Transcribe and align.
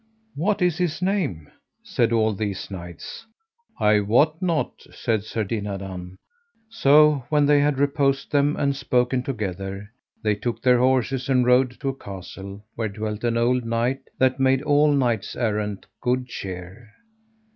What 0.33 0.63
is 0.63 0.79
his 0.79 0.99
name? 1.03 1.51
said 1.83 2.11
all 2.11 2.33
these 2.33 2.71
knights. 2.71 3.27
I 3.79 3.99
wot 3.99 4.41
not, 4.41 4.71
said 4.91 5.23
Sir 5.23 5.43
Dinadan. 5.43 6.15
So 6.71 7.25
when 7.29 7.45
they 7.45 7.59
had 7.59 7.77
reposed 7.77 8.31
them, 8.31 8.55
and 8.57 8.75
spoken 8.75 9.21
together, 9.21 9.91
they 10.23 10.33
took 10.33 10.63
their 10.63 10.79
horses 10.79 11.29
and 11.29 11.45
rode 11.45 11.79
to 11.81 11.89
a 11.89 11.93
castle 11.95 12.65
where 12.73 12.89
dwelt 12.89 13.23
an 13.23 13.37
old 13.37 13.63
knight 13.63 13.99
that 14.17 14.39
made 14.39 14.63
all 14.63 14.91
knights 14.91 15.35
errant 15.35 15.85
good 16.01 16.25
cheer. 16.25 16.93